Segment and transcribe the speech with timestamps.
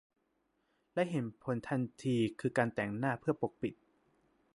[0.93, 3.73] และเห็นผลทันทีคือการแต่งหน้าเพื่อปกปิด